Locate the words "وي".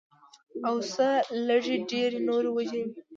2.87-2.93